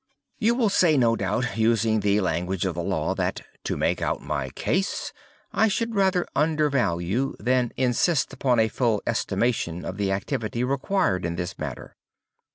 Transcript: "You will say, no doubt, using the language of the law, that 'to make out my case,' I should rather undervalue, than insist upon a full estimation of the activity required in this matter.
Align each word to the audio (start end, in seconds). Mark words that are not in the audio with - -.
"You 0.39 0.55
will 0.55 0.69
say, 0.69 0.97
no 0.97 1.15
doubt, 1.15 1.59
using 1.59 1.99
the 1.99 2.21
language 2.21 2.65
of 2.65 2.73
the 2.73 2.81
law, 2.81 3.13
that 3.13 3.41
'to 3.63 3.77
make 3.77 4.01
out 4.01 4.19
my 4.19 4.49
case,' 4.49 5.13
I 5.53 5.67
should 5.67 5.93
rather 5.93 6.25
undervalue, 6.35 7.35
than 7.39 7.71
insist 7.77 8.33
upon 8.33 8.57
a 8.59 8.67
full 8.67 9.03
estimation 9.05 9.85
of 9.85 9.97
the 9.97 10.11
activity 10.11 10.63
required 10.63 11.23
in 11.23 11.35
this 11.35 11.59
matter. 11.59 11.95